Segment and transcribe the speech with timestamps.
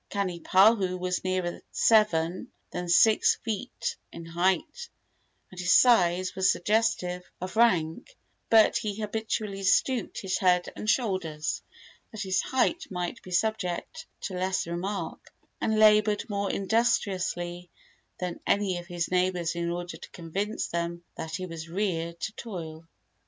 [0.09, 4.89] Kanipahu was nearer seven than six feet in height,
[5.51, 8.17] and his size was suggestive of rank;
[8.49, 11.61] but he habitually stooped his head and shoulders,
[12.11, 17.69] that his height might be subject to less remark, and labored more industriously
[18.19, 22.33] than any of his neighbors in order to convince them that he was reared to
[22.33, 22.87] toil.